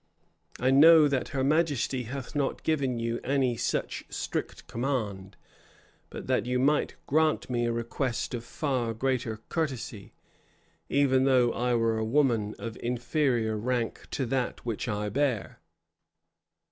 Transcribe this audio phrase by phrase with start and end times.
[0.59, 5.37] I know that her majesty hath not given you any such strict command,
[6.09, 10.15] but that you might grant me a request of far greater courtesy,
[10.89, 15.59] even though I were a woman of inferior rank to that which I bear."